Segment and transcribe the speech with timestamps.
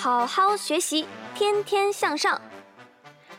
[0.00, 2.40] 好好学习，天天向上。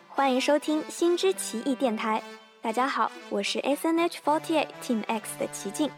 [0.08, 2.22] 欢迎收听新知奇异电台。
[2.62, 5.90] 大家好，我是 S N H 48 Team X 的齐静。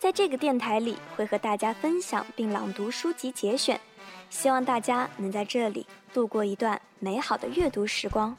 [0.00, 3.80] 在这个电台里，会和大家分享并朗读书籍节选，
[4.30, 8.36] 希望大家能在这里度过一段美好的阅读时光。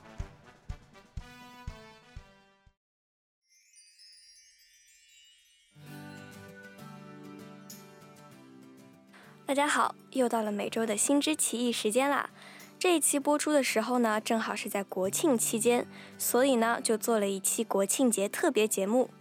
[9.47, 12.31] 大家好，又到了每周的新知奇异时间啦！
[12.79, 15.85] 这一期播出的时候呢，正好是在国庆期间，
[16.17, 19.11] 所以呢，就做了一期国庆节特别节目。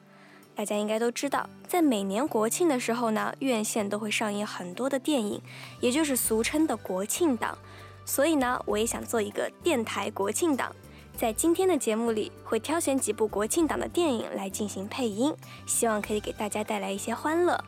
[0.55, 5.42] 大家应该都知道，在每年国庆的时候呢，院线都会上映很多的电影，
[5.80, 7.59] 也就是俗称的国庆档。
[8.06, 10.74] 所以呢，我也想做一个电台国庆档，
[11.15, 15.34] 在今天的节目里会挑选几部国庆档的电影来进行配音，
[15.66, 17.62] 希望可以给大家带来一些欢乐。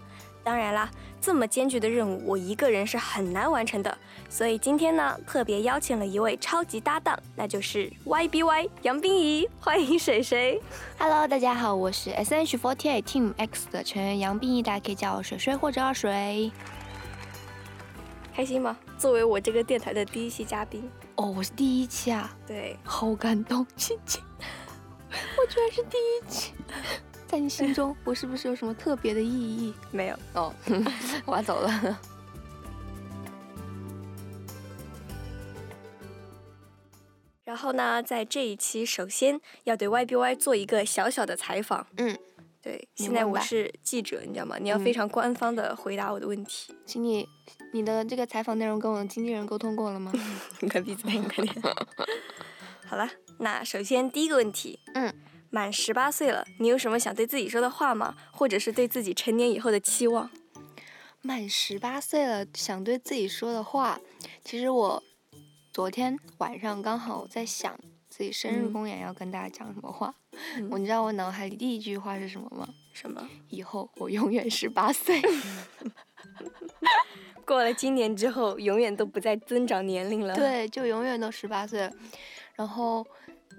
[0.46, 0.88] 当然啦，
[1.20, 3.98] 这么艰巨的任务，我一个人是很难完成的。
[4.30, 10.62] 所以今天呢，特别邀请了一位超级搭档，那就是 YBY 杨冰怡，欢迎水水。
[11.00, 16.52] Hello，大家好，我是 SH48 Team X 的成员杨冰怡，大家可以叫我水水或者二水。
[18.33, 18.77] 开心吗？
[18.97, 24.22] 作为我这个电台的第一期嘉宾，哦，我是第一期啊，对，好感动，亲亲，
[25.11, 26.52] 我居然是第一期，
[27.27, 29.74] 在你心中，我是不是有什么特别的意义？
[29.91, 30.16] 没有。
[30.34, 30.55] 哦，
[31.27, 31.70] 我要走了。
[37.44, 41.86] 然后呢，在这一期，首先要对 YBY 做一个小小的采访。
[41.96, 42.16] 嗯，
[42.62, 44.56] 对，现在我是记者，你知道吗？
[44.61, 46.74] 你要嗯非常官方的回答我的问题。
[46.84, 47.28] 请你，
[47.72, 50.12] 你的这个采访内容跟我的经纪人沟通过了吗？
[50.61, 51.55] 你快闭嘴，你快点。
[52.86, 55.12] 好了，那首先第一个问题，嗯，
[55.56, 58.14] 满十八岁了，你有什么想对自己说的话吗？
[58.30, 60.30] 或者是对自己成年以后的期望？
[61.22, 63.98] 满十八岁了，想对自己说的话，
[64.44, 65.02] 其实我
[65.72, 67.74] 昨天晚上刚好在想
[68.10, 70.14] 自己生日嗯公演要跟大家讲什么话。
[70.56, 72.68] 嗯我你知道我脑海里第一句话是什么吗？
[72.92, 73.27] 什么？
[73.48, 75.22] 以后我永远十八岁。
[77.46, 81.90] 过了今年之后，永远都不再增长年龄了。，对，就永远都十八岁。
[82.56, 83.06] 然后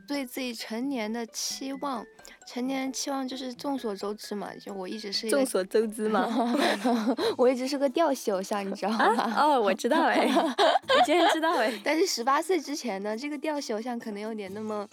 [0.08, 2.06] 对自己成年的期望，
[2.48, 6.28] 成年期望就是众所周知嘛，就我一直是一个众所周知嘛。
[7.38, 9.34] 我一直是个调戏偶像，你知道吗？
[9.38, 11.72] 哦，我知道哎，我居然知道哎。
[11.84, 14.88] 但是十八岁之前呢，这个调戏偶像可能有点那么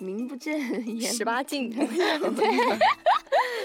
[0.00, 0.58] 名不正
[0.98, 1.86] 言十八禁，对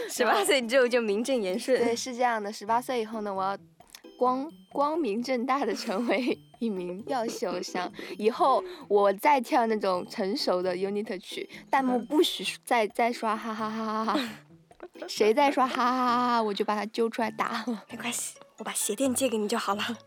[0.09, 1.77] 十八岁之后就名正言顺。
[1.77, 2.53] 对，是这样的。
[2.53, 3.57] 十八岁以后呢，我要
[4.17, 7.91] 光光明正大的成为一名调戏偶像。
[8.17, 14.29] 以后我再跳那种成熟的 unit 曲，弹幕不许再再刷哈哈哈哈哈。
[15.07, 17.65] 谁再刷哈哈哈哈哈，我就把他揪出来打。
[17.89, 19.81] 没关系，我把鞋垫借给你就好了。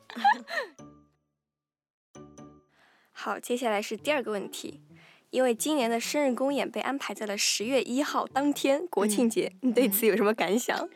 [3.10, 4.82] 好，接下来是第二个问题，
[5.30, 10.88] 因为今年的生日公演被安排在了十月一号当天，国庆节，你对此有什么感想？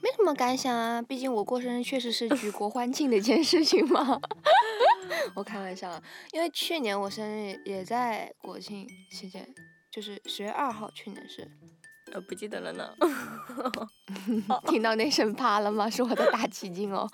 [0.00, 4.20] 没什么感想啊，毕竟我过生日确实是举国 欢庆的一件事情嘛。
[5.34, 9.46] 我开玩笑啊，因为去年我生日也在国庆期间，
[9.90, 11.48] 就是十月二号，去年是。
[12.12, 12.94] 呃，不记得了呢。
[14.66, 15.90] 听到那声啪了吗？
[15.90, 17.06] 是我的大奇经哦。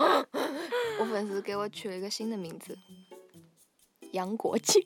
[1.00, 2.78] 我粉丝给我取了一个新的名字，
[4.12, 4.80] 杨国庆。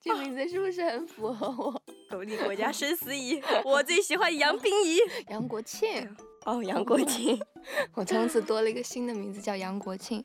[0.00, 1.82] 这名字是不是很符合我？
[2.14, 4.98] 狗立国家生死以， 我最喜欢杨冰怡。
[5.28, 6.08] 杨国庆，
[6.44, 7.40] 哦，杨国庆，
[7.94, 10.24] 我从此多了一个新的名字叫杨国庆，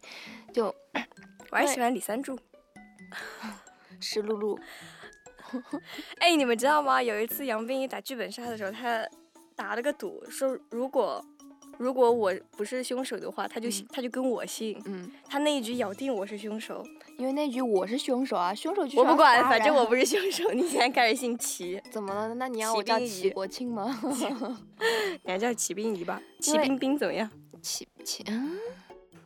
[0.54, 0.66] 就
[1.50, 2.38] 我还喜欢李三柱。
[4.00, 4.60] 湿漉漉。
[6.20, 7.02] 哎，你们知道吗？
[7.02, 9.04] 有一次杨冰怡打剧本杀的时候，他
[9.56, 11.26] 打了个赌，说如果
[11.80, 14.80] 如果我不是凶手的话，他就、嗯他就跟我姓。
[14.86, 16.86] 嗯，他那一局咬定我是凶手，
[17.20, 20.50] 因为那句我是凶手啊，凶手就是要我不管，反正我不是凶手。
[20.54, 22.34] 你现在开始姓齐，怎么了？
[22.36, 23.94] 那你要我叫齐国庆吗？
[25.24, 26.22] 你还叫齐冰怡吧？
[26.40, 27.30] 齐因为冰冰怎么样？
[27.62, 28.58] 齐齐，嗯，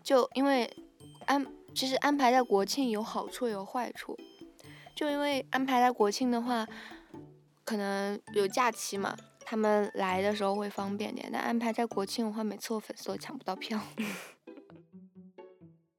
[0.01, 0.67] 就因为
[1.27, 1.45] 安，
[1.75, 4.17] 其实安排在国庆有好处也有坏处。
[4.95, 6.67] 就因为安排在国庆的话，
[7.63, 9.15] 可能有假期嘛，
[9.45, 11.29] 他们来的时候会方便点。
[11.31, 13.79] 但安排在国庆的话，每次我粉丝都抢不到票。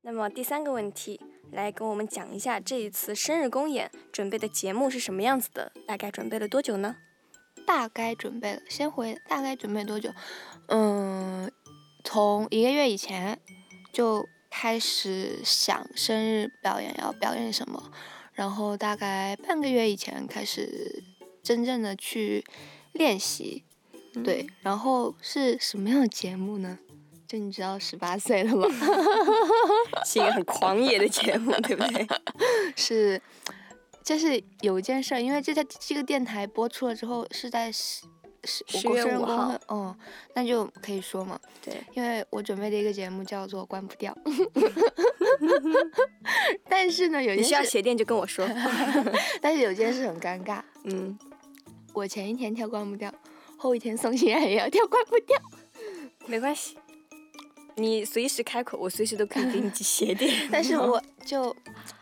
[0.02, 1.18] 那么第三个问题，
[1.54, 5.72] 来跟我们讲一下这一次生日公演准备的节目是什么样子的？
[5.86, 6.96] 大概准备了多久呢？
[7.66, 10.10] 大概准备了，先回大概准备多久？
[10.66, 11.50] 嗯，
[12.02, 13.38] 从一个月以前
[13.92, 17.90] 就开始想生日表演要表演什么，
[18.32, 21.02] 然后大概半个月以前开始
[21.42, 22.44] 真正的去
[22.92, 23.64] 练习。
[24.22, 26.78] 对，然后是什么样的节目呢？
[27.26, 28.66] 就你知道十八岁了吗？
[30.04, 32.06] 是一个很狂野的节目，对不对？
[32.76, 33.20] 是，
[34.02, 38.06] 就是有一件事儿，因为这在这个电台播出了之后是在十
[38.44, 39.96] 十10我月5生日公号会哦，
[40.34, 44.16] 那就可以说嘛，对，因为我准备的一个节目叫做《关不掉》，
[46.68, 48.46] 但是呢，有你需要鞋垫就跟我说。
[49.40, 51.18] 但是有件事很尴尬，嗯，
[51.94, 53.10] 我前一天跳关不掉，
[53.56, 55.38] 后一天宋欣然也要跳关不掉，
[56.26, 56.76] 没关系，
[57.76, 60.32] 你随时开口，我随时都可以给你系鞋垫。
[60.50, 61.54] 但是我就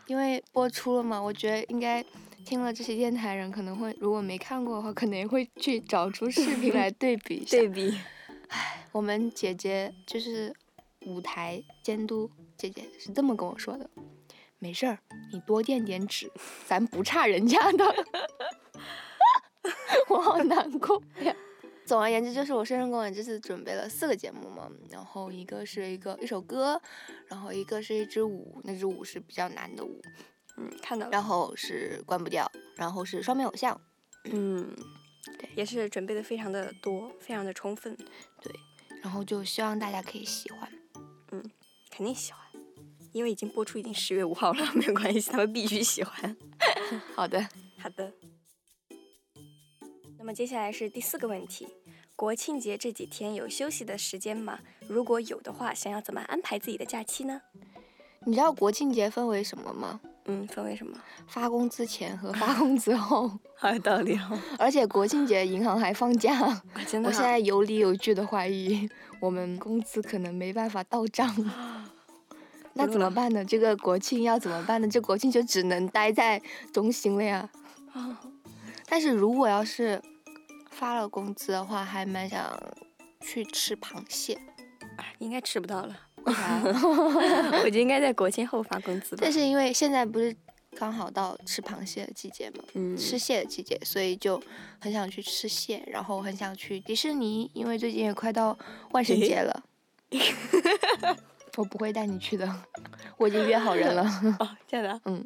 [0.07, 2.03] 因为播出了嘛，我觉得应该
[2.45, 7.57] 听了这些电台人可能会，如果没看过的话，可能也会去找出视频来对比一下。
[7.57, 7.97] 对比，
[8.49, 10.53] 唉我们姐姐就是
[11.05, 13.89] 舞台监督姐姐是这么跟我说的：
[14.59, 14.99] 没事儿，
[15.31, 16.31] 你多垫点纸，
[16.67, 17.95] 咱不差人家的。
[20.09, 21.35] 我好难过呀。
[21.85, 26.81] 总而言之，就是我生日公演这次准备了四个节目嘛，然后一个是一个一首歌，
[27.27, 30.01] 然后一个是一支舞，那支舞是比较难的舞，
[30.57, 31.11] 嗯，看到了。
[31.11, 33.79] 然后是关不掉，然后是双面偶像，
[34.25, 34.73] 嗯，
[35.37, 37.95] 对也是准备的非常的多，非常的充分，
[38.41, 38.53] 对，
[39.01, 40.69] 然后就希望大家可以喜欢。
[41.31, 41.43] 嗯
[41.91, 42.41] 肯定喜欢，
[43.11, 46.35] 因为已经播出已经十月五号了，没有关系，他们必须喜欢。
[47.13, 47.47] 好的，
[47.77, 48.11] 好的。
[50.23, 51.67] 那么接下来是第四个问题：
[52.15, 54.57] 国庆节这几天有休息的时间吗？
[54.87, 57.41] 如果有的话，想要怎么安排自己的假期呢？
[58.25, 59.99] 你知道国庆节分为什么吗？
[60.23, 60.97] 嗯，分为什么？
[61.27, 64.39] 发工资前和发工资后， 好有道理哦。
[64.57, 66.33] 而且国庆节银行还放假。
[66.39, 71.35] 啊，真的啊、我现在有理有据的怀疑，我们工资可能没办法到账。
[72.75, 73.43] 那怎么办呢？
[73.43, 74.87] 这个国庆要怎么办呢？
[74.87, 76.41] 这国庆就只能待在
[76.71, 77.49] 中心了呀。
[77.91, 78.21] 啊
[78.85, 79.99] 但是如果要是
[80.73, 82.59] 发了工资的话，还蛮想
[83.21, 84.37] 去吃螃蟹。
[84.97, 85.97] 哎应该吃不到了。
[87.63, 89.31] 我就应该在国庆后发工资吧但。
[89.31, 90.35] 是因为现在不是
[90.75, 94.41] 刚好到吃螃蟹的季节嘛，嗯，吃蟹的季节，所以就
[94.79, 98.57] 很想去吃蟹，然后很想去迪士尼，因为最近也快到
[98.91, 99.63] 万圣节了。
[101.57, 102.51] 我不会带你去的，
[103.17, 104.03] 我已经约好人了。
[104.39, 105.01] 哦，这样的啊。
[105.05, 105.23] 嗯，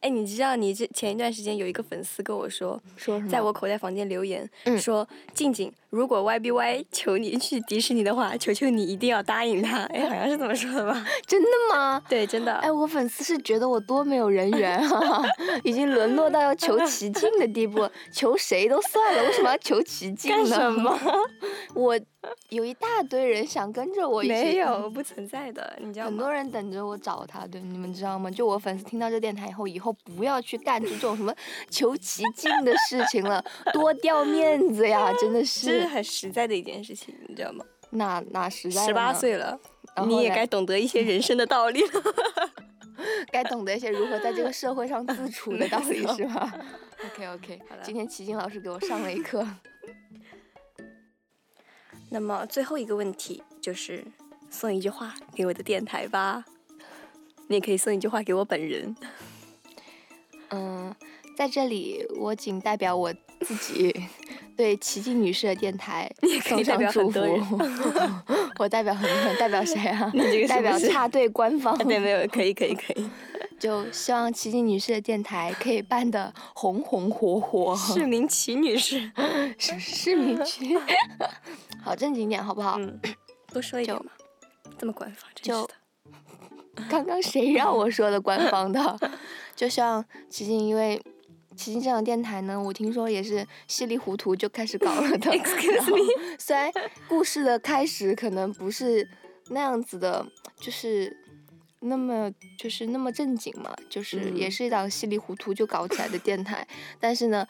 [0.00, 3.30] 哎，你知道你这前一段时间有一个粉丝跟我说，说什么？
[3.30, 11.06] 在我口袋房间留言、嗯说：“静静，如果 YBY 求你去迪士尼的话，求求你一定要答应他。”哎，好像是这么说的吧？
[11.26, 12.02] 真的吗？
[12.08, 12.54] 对，真的。
[12.54, 15.22] 哎，我粉丝是觉得我多没有人缘啊，
[15.64, 20.36] 已经沦落到要求奇境的地步，求谁都算了，为什么要求奇境呢？
[20.36, 20.98] 干什么？
[21.74, 21.98] 我
[22.50, 26.10] 有一大堆人想跟着我一起，没有，不存在的，你知道吗？
[26.10, 28.30] 很多人等着我找他，对，你们知道吗？
[28.30, 31.34] 就我粉丝听到这电台以后，以后不要去干出这种什么
[31.70, 35.86] 求奇境的事情了，多掉面子呀，真的 这是是。
[35.86, 37.64] 很实在的一件事情，你知道吗？
[37.90, 39.58] 那那实在十八，岁了，
[40.06, 42.02] 你也该懂得一些人生的道理了。
[43.32, 46.52] 该懂得一些如何在这个社会上自处的道理是吧
[47.06, 49.46] ？OK OK， 好了今天齐静老师给我上了一课。
[52.10, 54.04] 那么最后一个问题就是
[54.50, 56.44] 送一句话给我的电台吧，
[57.48, 58.94] 你也可以送一句话给我本人。
[60.50, 60.94] 嗯，
[61.36, 63.94] 在这里我仅代表我自己
[64.56, 66.10] 对奇迹女士的电台
[66.44, 67.20] 送上祝福。
[68.58, 70.10] 我代表很多人，代表谁啊？
[70.12, 71.76] 你这个是代表插队官方。
[71.78, 73.08] 对，没有，可以，可以，可以。
[73.58, 79.10] 就希望奇迹女士的电台可以办得红红火火，市民奇女士，
[79.58, 80.76] 市市民奇。
[81.82, 82.76] 好正经点好不好？
[82.78, 83.00] 嗯，
[83.52, 84.10] 多说一点嘛，
[84.78, 85.74] 这么官方，真就是的。
[86.90, 88.98] 刚刚谁让我说的官方的？
[89.54, 91.00] 就像齐静，因为
[91.56, 95.30] 齐静这档电台呢，我听说也是稀里糊涂就开始搞了的。
[95.38, 95.96] Excuse 然后
[96.38, 96.72] 虽然
[97.08, 99.08] 故事的开始可能不是
[99.50, 100.26] 那样子的，
[100.60, 101.16] 就是
[101.80, 106.66] 那么就是那么正经嘛，就是也嗯是一档稀里糊涂就搞起来的电台，
[106.98, 107.46] 但是呢。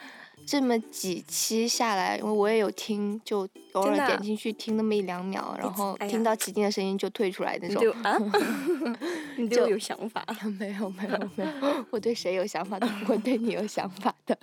[0.47, 7.89] 这么几期下来，因为我也有听，就偶尔点进去听那么一两秒，然后听到齐静的声音就退出来那种你对。
[7.89, 8.19] 我啊，
[9.39, 10.27] 你对就我有想法。
[10.59, 14.37] 没有没有没有，我对谁有想法都不会对你有想法的。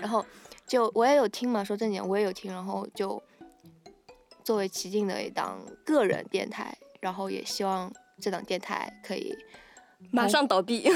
[0.00, 0.24] 然后
[0.66, 3.20] 就我也有听嘛，说正经我也有听，然后就
[4.44, 9.36] 作为齐静的一档个人电台，然后也希望这档电台可以
[10.10, 10.88] 马上倒闭，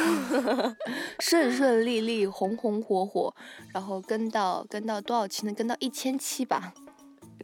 [1.18, 3.34] 顺顺利利、红红火火，
[3.72, 5.52] 然后跟到跟到多少期呢？
[5.52, 6.72] 跟到一千期吧？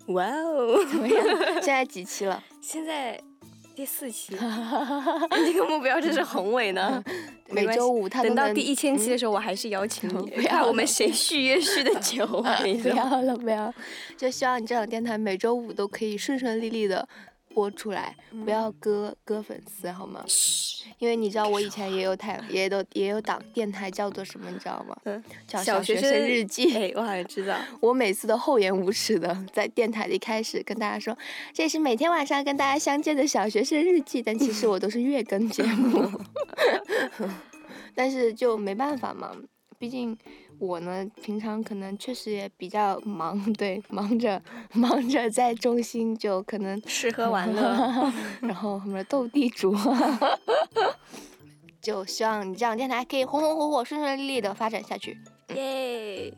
[0.07, 0.85] 哇哦！
[0.87, 1.25] 怎么样？
[1.55, 2.43] 现在几期了？
[2.63, 3.21] 现在
[3.75, 7.03] 第四期， 你这个目标真是宏伟呢。
[7.51, 12.25] 每周五他等到第一千期的时候，我还是邀请你，不要看我们谁续约续的久。
[12.41, 13.73] 啊不，要了，不要，
[14.19, 17.09] 就希望你这档电台每周五都可以顺顺利利的
[17.55, 18.15] 播出来，
[18.45, 20.25] 不要割割粉丝好吗？
[20.99, 24.97] 因为你知道我以前也有台，也有也有档电台叫做什么，你知道吗？
[25.05, 26.75] 嗯，叫小学生日记。
[26.77, 27.57] 哎，我好像知道。
[27.81, 31.17] 我每次都厚颜无耻的在电台里开始跟大家说，
[31.53, 36.11] 这是每天晚上跟大家相见的小学生日记，但其实我都是月更节目。
[37.95, 39.37] 但是就没办法嘛，
[39.79, 40.17] 毕竟。
[40.61, 44.43] 我呢，平常可能确实也比较忙， 对，忙着
[44.73, 47.63] 忙着在中心就可能吃喝 玩乐，
[48.43, 49.73] 然后什么斗地主，
[51.81, 55.17] 就希望你这样电台可以红红火火、顺顺利利的发展下去，
[55.55, 56.35] 耶。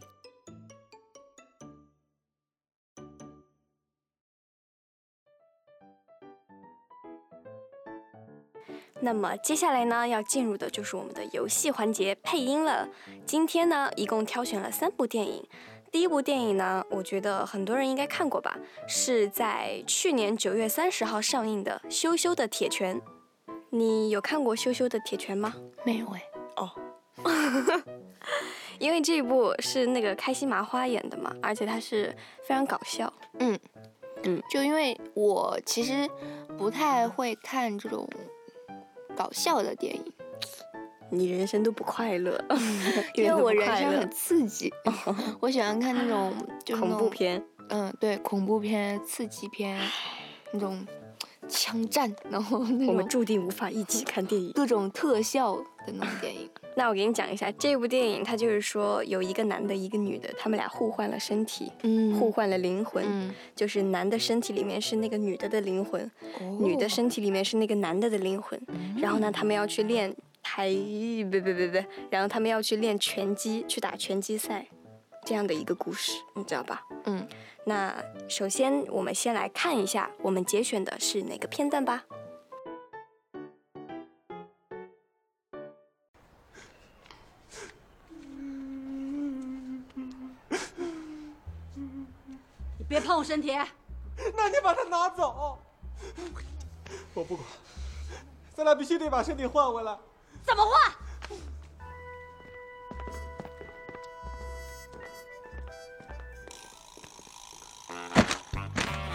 [9.02, 12.86] 那么接下来呢，要进入的就是我们的游戏环节配音了。
[13.24, 15.42] 今天呢，一共挑选了三部电影。
[15.90, 23.00] 第一部电影呢，我觉得很多人应该看过吧，是在去年九月三十号上映的《羞羞的铁拳》。
[23.70, 25.54] 你有看过《羞羞的铁拳》吗？
[25.84, 26.22] 没有哎。
[26.56, 26.70] 哦。
[28.78, 33.12] 因为这一部是那个开心麻花演的嘛，而且它是非常搞笑。
[33.38, 33.58] 嗯
[34.24, 34.42] 嗯。
[34.50, 36.08] 就因为我其实
[36.58, 38.06] 不太会看这种。
[39.20, 40.02] 搞笑的电影，
[41.10, 42.42] 你人生都不快乐，
[43.14, 44.72] 因为我人生很刺激，
[45.40, 46.32] 我喜欢看那种
[46.78, 49.78] 恐怖片，嗯，对，恐怖片、刺激片，
[50.54, 50.86] 那种
[51.46, 55.54] 枪战，然后我们注定无法一起看电影，各种特效
[55.86, 56.39] 的那种电影。
[56.80, 66.10] 那我给你讲一下这部电影，它就是说有一个男的，一个女的，他们俩互换了身体，嗯，互换了灵魂，嗯，就是男的身体里面是那个女的的灵魂，
[66.58, 68.58] 女的身体里面是那个男的的灵魂，
[68.96, 70.10] 然后呢，他们要去练
[70.42, 70.70] 台，
[71.30, 74.66] 别别别别，然后他们要去练拳击，去打拳击赛，
[75.26, 76.80] 这样的一个故事，你知道吧？
[77.04, 77.28] 嗯，
[77.66, 77.94] 那
[78.26, 82.06] 首先我们先来看一下我们节选的是哪个片段吧。
[93.10, 93.50] 别碰我身体！
[94.36, 95.58] 那你把它拿走，
[97.12, 97.44] 我不管，
[98.54, 99.98] 咱俩必须得把身体换回来。
[100.44, 100.92] 怎么换？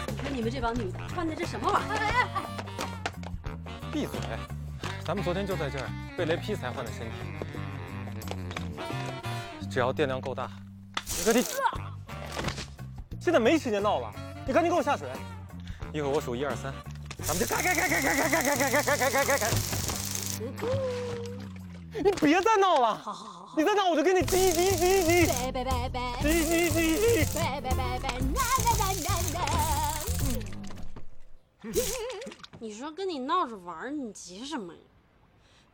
[0.08, 2.28] 你看你们这帮女的穿的这什么玩意儿？
[3.90, 4.18] 闭嘴！
[5.06, 5.88] 咱们昨天就在这儿
[6.18, 7.14] 被雷劈才换的身体，
[9.70, 10.50] 只要电量够大，
[11.16, 11.42] 你可以。
[13.26, 14.14] 现在没时间闹了，
[14.46, 15.10] 你赶紧给我下水。
[15.92, 16.72] 一会儿我数一二三，
[17.26, 19.50] 咱们就开开开开开开开开开开开开开。
[22.04, 25.26] 你别再闹了，好好好，你再闹我就跟你击击击击。
[25.26, 27.24] 拜拜拜拜，击击击击。
[27.36, 29.50] 拜拜拜拜，啦啦啦啦啦。
[32.60, 34.80] 你说跟你闹着玩，你急什么呀？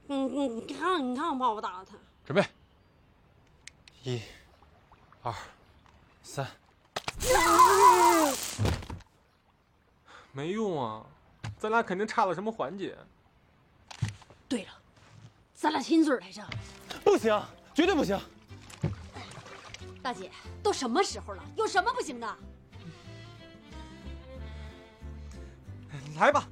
[0.07, 1.99] 你你你看你看我怕我打了他。
[2.25, 2.43] 准备，
[4.05, 4.23] 一、
[5.21, 5.35] 二、
[6.23, 6.47] 三。
[10.33, 11.05] 没用啊，
[11.59, 12.97] 咱俩肯定差了什么环节。
[14.49, 14.71] 对了，
[15.55, 16.43] 咱俩亲嘴来着。
[17.05, 17.41] 不行，
[17.75, 18.19] 绝对不行。
[20.03, 20.31] 大姐，
[20.63, 22.37] 都什么时候了，有什么不行的？
[26.19, 26.49] 来吧。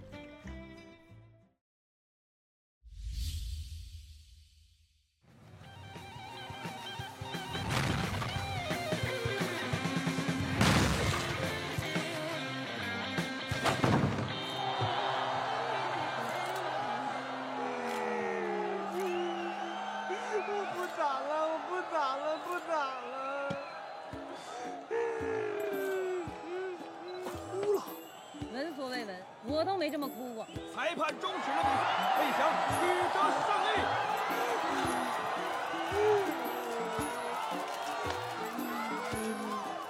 [29.60, 30.46] 我都没这么哭过。
[30.74, 32.80] 裁判终止了比赛，魏翔取
[33.12, 33.68] 得胜利。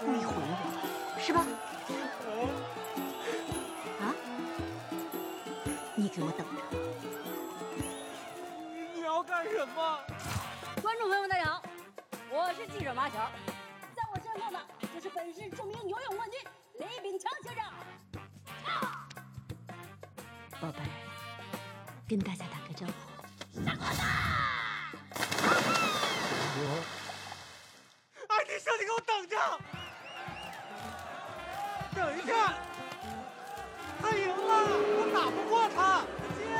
[0.01, 0.67] 故意毁了我，
[1.21, 1.47] 是吧？
[4.01, 4.11] 啊？
[5.95, 6.63] 你给我等着！
[8.93, 10.01] 你要干什么？
[10.83, 11.63] 观众朋友们，大家好，
[12.33, 13.19] 我是记者马乔，
[13.95, 14.59] 在我身后的
[14.93, 16.41] 就是本市著名游泳冠军
[16.81, 17.63] 雷炳强先生。
[22.07, 22.93] 跟大家打个招呼。
[23.65, 24.03] 上课啦！
[28.29, 29.37] 二弟兄，你给我等着！
[31.95, 32.33] 等一下，
[34.03, 34.53] 他赢了，
[34.99, 36.05] 我打不过他。
[36.37, 36.53] 再见。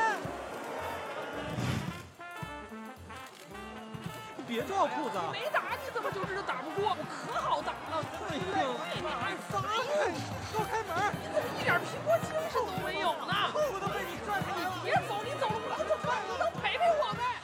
[4.49, 5.19] 别照裤子。
[5.33, 6.97] 没打你怎么就知道打不过？
[6.97, 8.03] 我可好打了。
[8.31, 8.65] 哎呀，
[9.03, 9.69] 快撒开！
[10.09, 10.91] 给我开门！
[11.21, 13.11] 你怎么一点拼搏精神都没有？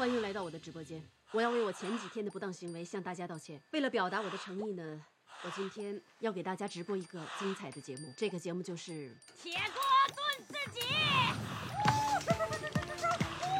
[0.06, 1.02] 欢迎来到我的直播间。
[1.32, 3.60] 我要为我前几天的不当行为向大家道歉。
[3.72, 5.02] 为了表达我的诚意呢，
[5.42, 8.14] 我今天要给大家直播一个精彩的节目。
[8.16, 9.82] 这个节目就是铁锅
[10.14, 10.86] 炖自己。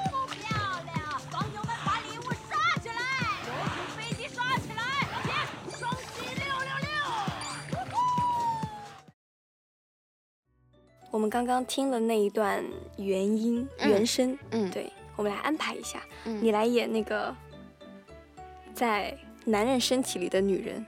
[0.09, 1.21] 不漂亮！
[1.33, 2.95] 网友们把礼物刷起来，
[3.43, 5.35] 游艇飞机刷起来，老铁，
[5.77, 7.91] 双击六六六！
[11.11, 12.65] 我们刚刚听了那一段
[12.99, 17.35] 原音、嗯原声，嗯，对，我们来安排一下，嗯你来演那个
[18.75, 20.85] 在男人身体里的女人，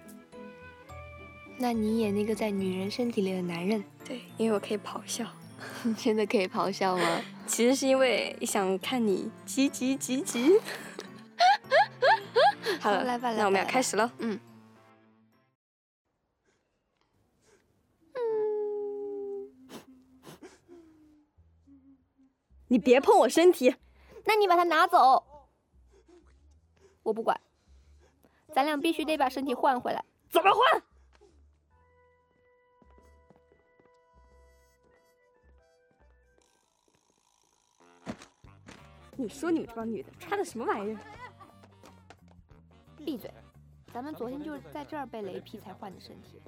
[1.59, 5.25] 那你演那个在女人身体里的男人，对，因为我可以咆哮。
[5.83, 7.21] 你 真的可以咆哮吗？
[7.47, 10.61] 其实是因为想看你急急急急。
[12.81, 14.13] 好了，来吧那我们要开始了。
[14.19, 14.39] 嗯。
[22.71, 23.75] 你别碰我身体，
[24.29, 25.25] 那你把它拿走，
[27.03, 27.41] 我不管，
[28.53, 30.05] 咱俩必须得把身体换回来。
[30.29, 30.83] 怎么换？
[39.17, 41.01] 你说你们这帮女的穿的什么玩意儿？
[42.99, 43.33] 闭嘴！
[43.95, 46.39] 咱们昨天就是在这儿被雷劈才换的身体，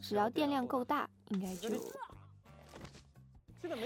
[0.00, 1.68] 只要电量够大，应该就。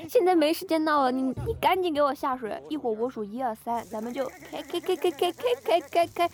[0.09, 6.31] 现在没时间闹了，你你赶紧给我下水，一会儿我数一二三，咱们就开开开开开开开开开。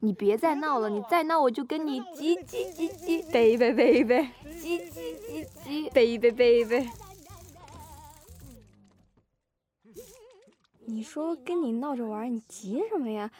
[0.00, 4.28] 你别再闹了，你再闹我就跟你急急急急 baby baby
[4.60, 5.90] 急急急急。
[5.90, 6.90] baby baby。
[10.86, 13.30] 你说跟你闹着玩，你急什么呀？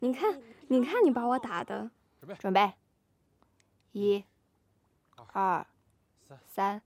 [0.00, 1.90] 你看，你看你把我打的，
[2.40, 2.72] 准备，
[3.92, 4.24] 一、
[5.32, 5.64] 二、
[6.46, 6.80] 三，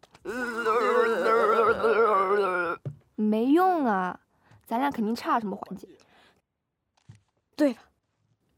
[3.14, 4.20] 没用啊，
[4.64, 5.88] 咱俩肯定差什么环节。
[7.54, 7.78] 对了，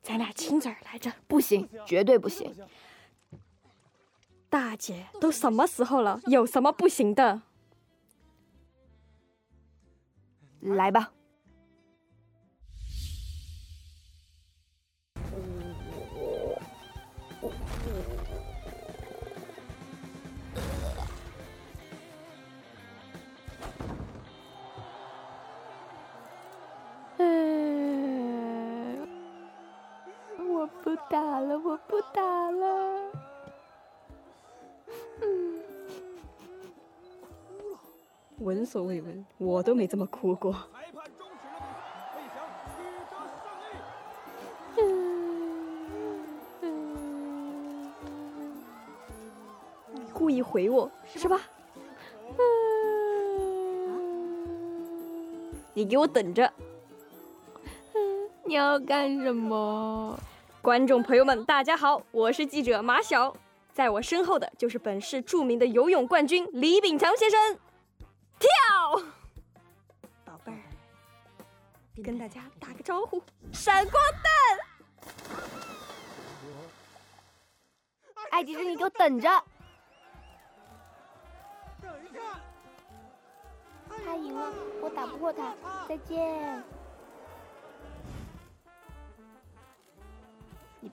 [0.03, 1.13] 咱俩亲嘴来着。
[1.27, 2.55] 不行，绝对不行。
[4.49, 7.43] 大姐，都什么时候了，有什么不行的？
[10.61, 11.13] 来吧。
[31.11, 33.11] 打了，我不打了。
[35.23, 35.61] 嗯
[38.39, 40.55] 闻所未闻，我都没这么哭过。
[50.13, 51.41] 故意回我是吧？
[55.75, 56.53] 你给我等着！
[58.45, 60.19] 你要干什么？
[60.69, 63.35] 观众朋友们，大家好，我是记者马晓，
[63.73, 67.59] 在我身后的就是本市著名的游泳冠军李炳强先生。
[68.39, 68.51] 跳，
[70.27, 70.61] 宝贝儿，
[72.05, 75.43] 跟大家打个招呼，闪光弹！
[78.31, 79.43] 爱迪生，你给我等着！
[81.81, 82.21] 等一下，
[84.05, 84.53] 他赢了，
[84.83, 85.55] 我打不过他，
[85.89, 86.63] 再见。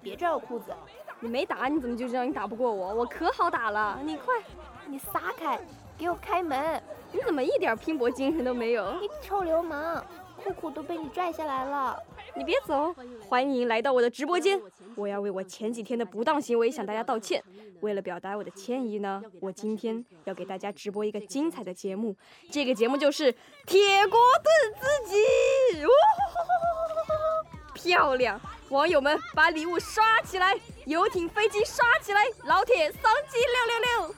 [0.05, 0.65] 别拽我裤子，
[1.19, 2.93] 你没打，你怎么就知道你打不过我？
[2.93, 4.35] 我可好打了，你快！
[4.85, 5.59] 你撒开，
[5.97, 6.79] 给我开门！
[7.11, 8.99] 你怎么一点拼搏精神都没有？
[9.01, 10.05] 你臭流氓，
[10.43, 11.97] 裤裤都被你拽下来了。
[12.35, 12.93] 你别走！
[13.27, 14.61] 欢迎来到我的直播间，
[14.95, 17.43] 我要为我前几天的不当行为向大家道歉。
[17.81, 22.15] 为了表达我的歉意呢，我今天要给大家直播一个精彩的节目，
[22.51, 23.31] 这个节目就是
[23.65, 25.83] 铁锅炖自己。
[25.83, 25.89] 哦，
[27.73, 28.39] 漂亮！
[28.75, 30.53] 网友们把礼物刷起来，
[30.85, 34.15] 游艇、飞机刷起来，老铁双击六六六。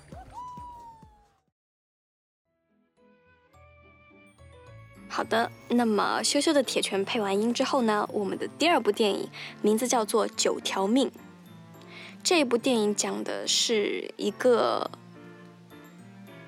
[5.07, 9.29] 好的，那么羞羞的铁拳配完音之后呢，我们的第二部电影
[9.61, 11.07] 名字叫做《九条命》。
[12.23, 14.89] 这部电影讲的是一个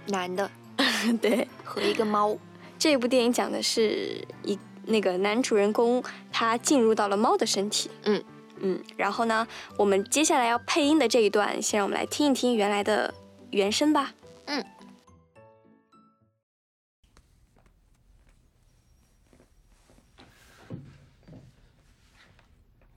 [0.07, 0.49] 男的
[1.21, 2.35] 对，和一个猫，
[2.79, 4.57] 这部电影讲的是一
[4.89, 7.89] 那个男主人公他进入到了猫的身体。
[8.03, 8.23] 嗯
[8.61, 9.47] 嗯，然后呢，
[9.77, 13.13] 我们接下来要配音的这一段，先让我们来听一听原来的
[13.51, 14.13] 原声吧。
[14.45, 14.65] 嗯。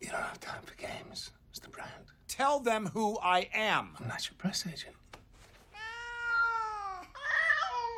[0.01, 1.71] You don't have time for games, Mr.
[1.71, 2.11] Brand.
[2.27, 3.95] Tell them who I am.
[4.01, 4.97] I'm not your press agent.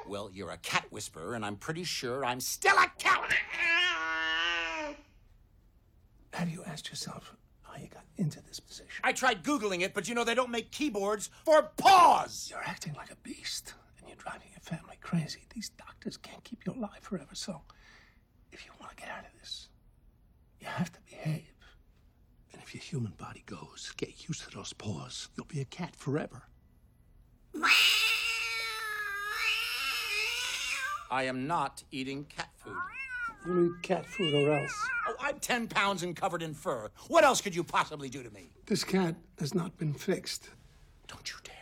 [0.07, 3.35] Well, you're a cat whisperer, and I'm pretty sure I'm still a cat.
[6.33, 9.01] Have you asked yourself how you got into this position?
[9.03, 12.49] I tried Googling it, but you know they don't make keyboards for paws.
[12.51, 15.47] You're acting like a beast, and you're driving your family crazy.
[15.55, 17.63] These doctors can't keep you alive forever, so
[18.53, 19.69] if you want to get out of this,
[20.61, 21.53] you have to behave.
[22.53, 25.29] And if your human body goes, get used to those paws.
[25.37, 26.43] You'll be a cat forever.
[31.15, 32.75] I am not eating cat food.
[33.47, 34.75] You eat cat food or else.
[35.09, 36.89] Oh, I'm 10 pounds and covered in fur.
[37.07, 38.51] What else could you possibly do to me?
[38.67, 40.49] This cat has not been fixed.
[41.07, 41.55] Don't you dare.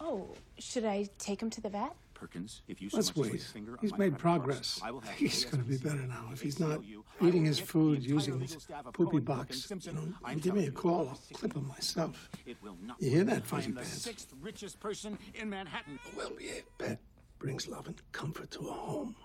[0.00, 1.92] Oh, should I take him to the vet?
[2.14, 3.42] Perkins, if you so Let's much as lay wait.
[3.42, 4.78] finger He's made progress.
[4.78, 6.30] parts, I will have He's going to be better now.
[6.32, 7.04] If he's not you.
[7.20, 10.64] I will eating his food using legal his poopy box, you know, I'm give me
[10.66, 12.30] a call, I I'll clip him myself.
[12.46, 13.34] It will not You hear work.
[13.34, 14.00] that, I Fuzzy am the Pants?
[14.02, 15.98] sixth richest person in Manhattan.
[16.16, 16.98] Well-behaved pet
[17.39, 19.15] brings love and comfort to a home.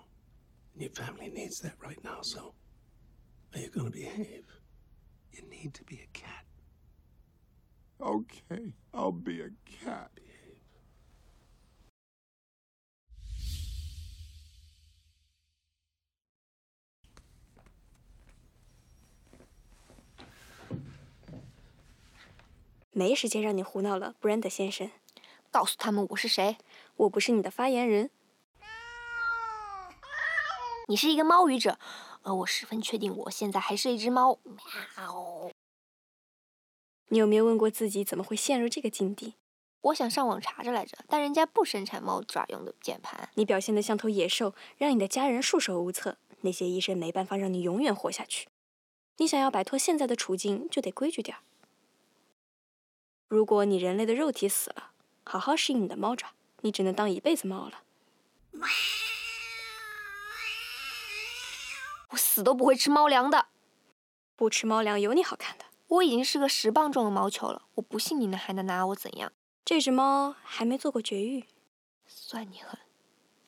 [0.73, 2.53] And your family needs that right now, so
[3.53, 4.45] are you going to behave?
[5.31, 6.45] You need to be a cat.
[7.99, 9.49] Okay, I'll be a
[9.83, 10.11] cat.
[22.91, 24.89] 没时间让你胡闹了，Brand 先生，
[25.52, 26.56] 告诉他们我是谁。
[26.96, 28.10] 我不是你的发言人。
[30.88, 31.78] 你是一个猫语者，
[32.22, 34.38] 而我十分确定我现在还是一只猫。
[34.96, 35.50] 喵。
[37.08, 39.34] 你有没有问过自己怎么会陷入这个境地？
[39.82, 43.28] 我想上网查着来着，但人家不生产猫爪用的键盘。
[43.34, 46.16] 你表现得像头野兽，让你的家人束手无策。
[46.40, 48.48] 那些医生没办法让你永远活下去。
[49.18, 51.40] 你想要摆脱现在的处境，就得规矩点儿。
[53.28, 54.91] 如果你人类的肉体死了，
[55.24, 56.28] 好好适应你的猫爪，
[56.60, 57.82] 你只能当一辈子猫了。
[62.10, 63.46] 我死都不会吃猫粮的。
[64.36, 65.64] 不吃猫粮有你好看的。
[65.88, 69.30] 我已经是个十磅重的毛球了，我不信你能还能拿我怎样？
[69.64, 71.44] 这只猫还没做过绝育，
[72.06, 72.78] 算你狠。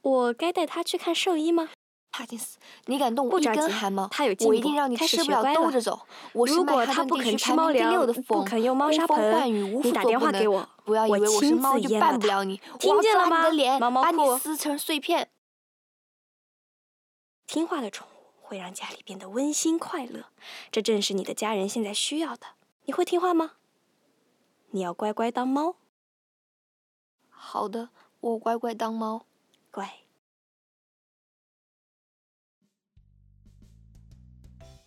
[0.03, 1.71] 我该带它去看兽医吗？
[2.13, 6.07] 帕金斯，你敢动我一根汗毛，它有进步我一定让你吃不了兜着走。
[6.33, 12.59] 我是如果曼哈它不肯顿地区排吃猫粮名第六的，不，肯用猫砂盆你打电话给我不要以为我是亲猫就办不了你。
[12.79, 15.31] 听我要见了吗抓你的脸，毛毛把你撕成碎片。
[17.47, 20.27] 听话的宠物会让家里变得温馨快乐，
[20.71, 22.47] 这正是你的家人现在需要的。
[22.85, 23.53] 你会听话吗？
[24.71, 25.77] 你要乖乖当猫，
[27.31, 29.27] 好的，我乖乖当猫。
[29.71, 30.04] 乖。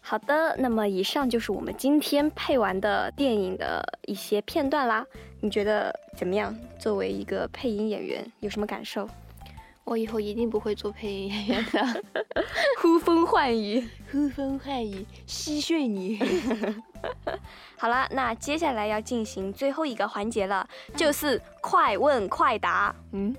[0.10, 5.06] 好的，那么以上就是我们今天配完的电影的一些片段啦。
[5.42, 6.56] 你觉得怎么样？
[6.80, 9.10] 作为一个配音演员，有什么感受？
[9.84, 12.04] 我以后一定不会做配音演员的。
[12.82, 16.18] 呼风唤雨，呼风唤雨，吸血你。
[17.76, 20.66] 好啦，那接下来要进行最后一个环节了，
[20.96, 22.96] 就是快问快答。
[23.12, 23.36] 嗯，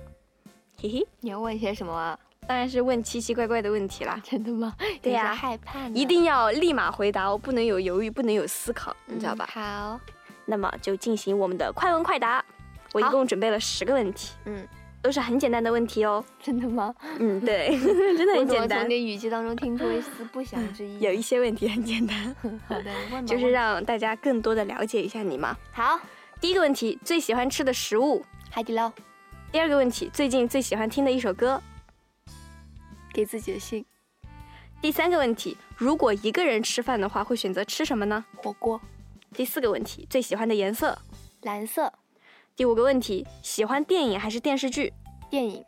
[0.79, 2.19] 嘿嘿，你要问些什么啊？
[2.49, 4.19] 当然是问奇奇怪怪的问题啦。
[4.25, 4.73] 真的吗？
[5.03, 5.87] 对呀害怕。
[5.89, 9.47] 一定要立马回答哦，不能有犹豫，不能有思考，你知道吧？
[9.55, 9.99] 嗯好，
[10.45, 12.43] 那么就进行我们的快问快答。
[12.91, 14.67] 我一共准备了十个问题，嗯，
[14.99, 16.25] 都是很简单的问题哦。
[16.41, 16.91] 真的吗？
[17.19, 17.69] 嗯，对，
[18.17, 18.89] 真的很简单从。
[18.89, 20.99] 你语气当中听出一丝不祥之意？
[21.01, 22.35] 有一些问题很简单，
[22.67, 23.27] 好的，问吧。
[23.27, 25.55] 就是让大家更多的了解一下你嘛。
[25.71, 25.99] 好，
[26.41, 28.25] 第一个问题，最喜欢吃的食物。
[28.49, 28.91] 海底捞，
[29.51, 31.61] 第二个问题，最近最喜欢听的一首歌。
[33.13, 33.85] 给自己的信，
[34.81, 38.23] 第三个问题，如果一个人吃饭的话，会选择吃什么呢？
[38.37, 38.79] 火锅，
[39.33, 40.97] 第四个问题，最喜欢的颜色。
[41.41, 41.91] 蓝色，
[42.55, 44.93] 第五个问题，喜欢电影还是电视剧？
[45.29, 45.63] 电影，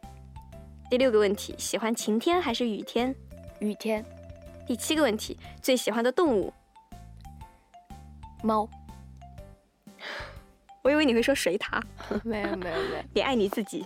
[0.90, 3.16] 第六个问题，喜欢晴天还是雨天？
[3.60, 4.06] 雨天，
[4.66, 6.54] 第七个问题，最喜欢的动物？
[8.44, 8.68] 猫。
[10.84, 11.82] 我以为你会说水獭，
[12.24, 13.86] 没有没有没有， 你爱你自己。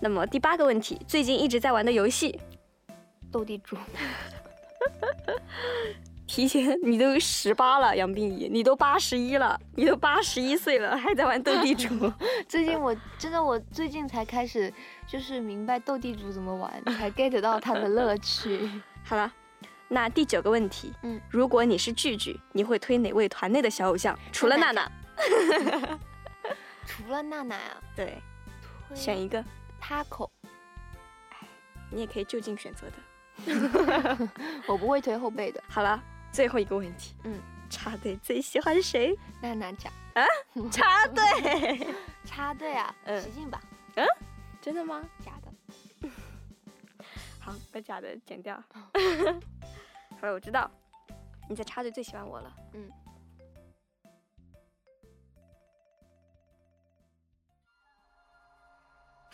[0.00, 2.38] 那么第八个问题，最近一直在玩的游戏？
[3.32, 3.76] 斗地主，
[6.26, 12.12] 提前你都十八了，杨冰怡，你都八十一了，你都八十一岁了，还在玩斗地主？
[12.48, 14.72] 最近我真的我最近才开始
[15.06, 18.68] 就是明白斗地主怎么玩， 才 get 到它的乐趣。
[19.04, 19.30] 好了，
[19.88, 24.18] 那第九个问题，嗯，如果你是聚聚，你会推哪位团内的小偶像？
[24.32, 24.90] 除了娜娜，
[26.86, 28.22] 除了娜娜啊，对，
[28.94, 29.44] 选一个，
[29.80, 30.28] Taco，
[31.90, 32.96] 你也可以就近选择的。
[34.66, 35.62] 我不会推后背的。
[35.68, 39.16] 好了，最后一个问题，嗯，插队最喜欢谁？
[39.42, 40.24] 娜娜讲啊，
[40.70, 43.60] 插队， 插队啊，嗯使劲吧，
[43.96, 44.06] 嗯
[44.60, 45.04] 真的吗？
[45.24, 46.08] 假的。
[47.38, 48.56] 好，把假的剪掉。
[50.20, 50.68] 好了，我知道
[51.48, 52.52] 你在插队最喜欢我了。
[52.72, 52.90] 嗯。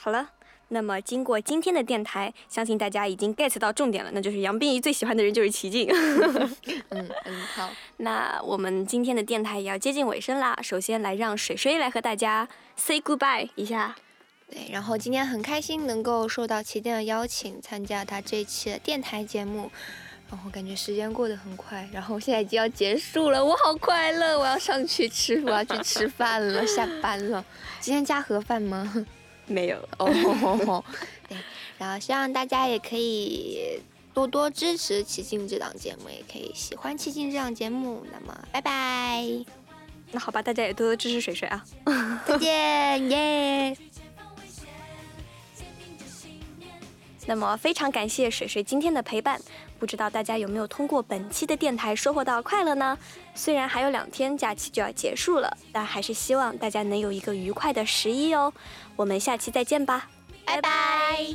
[0.05, 0.31] 好了，
[0.67, 5.89] 那么经过今天的电台，相信大家已经 get 到重点了，那就是杨冰怡最喜欢的人就是齐静。
[6.91, 7.71] 嗯嗯，好。
[7.99, 13.95] 那我们今天的电台也要接近尾声啦，首先来让水水来和大家 say goodbye 一下。
[14.51, 19.71] 对，然后今天很开心能够受到齐电的邀请，参加他这一期的电台节目，
[20.29, 27.45] 然后感觉时间过得很快，然后现在已经要结束了，我好快乐，我要上去吃，我要去吃饭了，下班了。
[27.79, 29.07] 今天加盒饭吗？
[29.53, 30.83] 没有 哦。
[31.29, 31.37] 对，
[31.79, 33.81] 然后希望大家也可以
[34.15, 38.05] 多多支持奇境这档节目，也可以喜欢奇境这档节目。
[38.13, 39.25] 那么，拜拜。
[40.11, 41.65] 那好吧，大家也多多支持水水啊。
[42.27, 43.77] 再见，耶。
[47.27, 49.41] 那么非常感谢水水今天的陪伴，
[49.83, 52.97] 不知道大家有没有通过本期的电台收获到快乐呢？
[53.35, 58.53] 虽然还有两天假期就要结束了，但还是希望大家能有一个愉快的十一哦。
[58.95, 60.09] 我们下期再见吧，
[60.45, 61.27] 拜拜。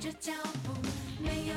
[0.00, 0.32] 着脚
[0.62, 0.72] 步，
[1.20, 1.54] 没有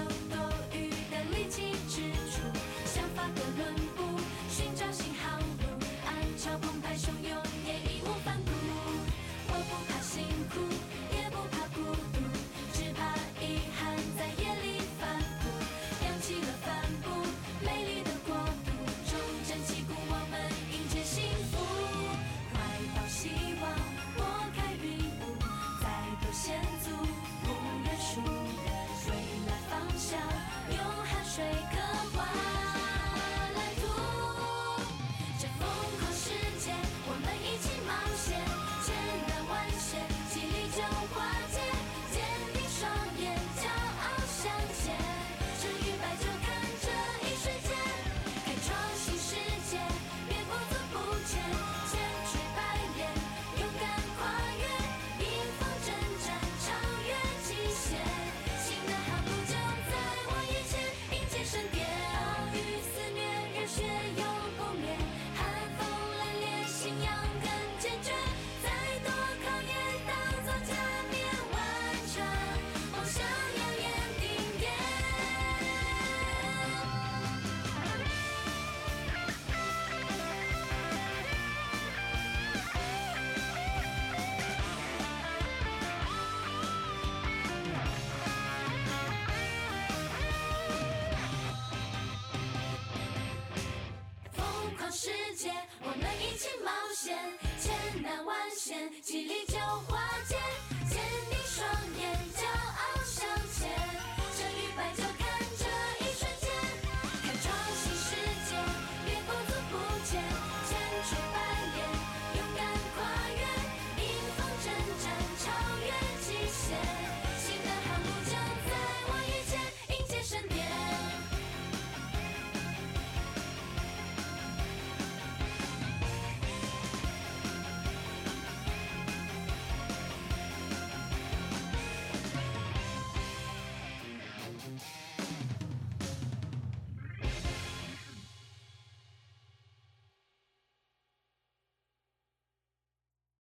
[98.73, 99.50] 我们一起冒